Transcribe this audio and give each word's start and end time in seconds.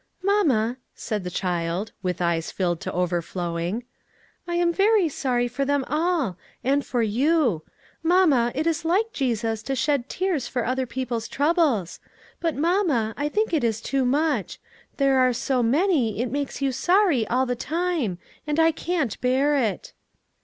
"Mamma," 0.23 0.77
said 0.95 1.23
the 1.23 1.29
child, 1.29 1.91
with 2.01 2.23
eyes 2.23 2.49
filled 2.49 2.81
to 2.81 2.91
overflowing, 2.91 3.83
"I 4.47 4.55
am 4.55 4.73
very 4.73 5.07
sorry 5.09 5.47
for 5.47 5.63
them 5.63 5.83
all, 5.87 6.39
and 6.63 6.83
for 6.83 7.03
you. 7.03 7.61
Mamma, 8.01 8.51
it 8.55 8.65
is 8.65 8.83
like 8.83 9.13
Jesus 9.13 9.61
to 9.61 9.75
shed 9.75 10.09
tears 10.09 10.47
for 10.47 10.65
other 10.65 10.87
people's 10.87 11.27
troubles: 11.27 11.99
but, 12.39 12.55
mamma, 12.55 13.13
I 13.15 13.29
think 13.29 13.53
it 13.53 13.63
is 13.63 13.79
too 13.79 14.03
much; 14.03 14.59
there 14.97 15.19
are 15.19 15.33
so 15.33 15.61
many, 15.61 16.19
it 16.19 16.31
makes 16.31 16.63
you 16.63 16.71
sorry 16.71 17.27
all 17.27 17.45
the 17.45 17.55
time, 17.55 18.17
and 18.47 18.59
I 18.59 18.71
can't 18.71 19.21
bear 19.21 19.55
it." 19.55 19.93